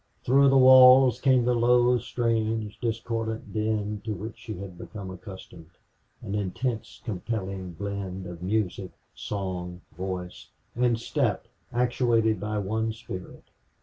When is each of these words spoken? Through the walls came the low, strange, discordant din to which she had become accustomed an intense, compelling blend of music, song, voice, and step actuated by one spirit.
Through 0.23 0.49
the 0.49 0.57
walls 0.57 1.21
came 1.21 1.45
the 1.45 1.53
low, 1.53 1.99
strange, 1.99 2.79
discordant 2.79 3.53
din 3.53 4.01
to 4.03 4.15
which 4.15 4.39
she 4.39 4.55
had 4.55 4.75
become 4.75 5.11
accustomed 5.11 5.69
an 6.23 6.33
intense, 6.33 6.99
compelling 7.05 7.73
blend 7.73 8.25
of 8.25 8.41
music, 8.41 8.93
song, 9.13 9.81
voice, 9.95 10.49
and 10.75 10.99
step 10.99 11.45
actuated 11.71 12.39
by 12.39 12.57
one 12.57 12.93
spirit. 12.93 13.43